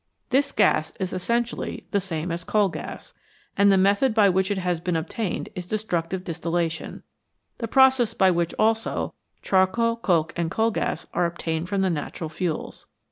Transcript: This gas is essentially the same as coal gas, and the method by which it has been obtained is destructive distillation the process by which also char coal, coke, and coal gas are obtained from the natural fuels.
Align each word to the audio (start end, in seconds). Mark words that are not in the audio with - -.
This 0.31 0.51
gas 0.51 0.91
is 0.99 1.13
essentially 1.13 1.85
the 1.91 2.01
same 2.01 2.31
as 2.31 2.43
coal 2.43 2.69
gas, 2.69 3.13
and 3.55 3.71
the 3.71 3.77
method 3.77 4.15
by 4.15 4.29
which 4.29 4.49
it 4.49 4.57
has 4.57 4.79
been 4.79 4.95
obtained 4.95 5.49
is 5.53 5.67
destructive 5.67 6.23
distillation 6.23 7.03
the 7.59 7.67
process 7.67 8.15
by 8.15 8.31
which 8.31 8.55
also 8.57 9.13
char 9.43 9.67
coal, 9.67 9.95
coke, 9.95 10.33
and 10.35 10.49
coal 10.49 10.71
gas 10.71 11.05
are 11.13 11.27
obtained 11.27 11.69
from 11.69 11.81
the 11.81 11.91
natural 11.91 12.31
fuels. 12.31 12.87